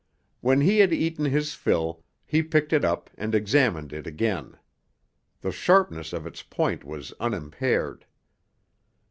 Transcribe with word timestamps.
When 0.39 0.61
he 0.61 0.79
had 0.79 0.91
eaten 0.93 1.25
his 1.25 1.53
fill 1.53 2.03
he 2.25 2.41
picked 2.41 2.73
it 2.73 2.83
up 2.83 3.11
and 3.19 3.35
examined 3.35 3.93
it 3.93 4.07
again. 4.07 4.57
The 5.41 5.51
sharpness 5.51 6.11
of 6.11 6.25
its 6.25 6.41
point 6.41 6.83
was 6.83 7.13
unimpaired. 7.19 8.07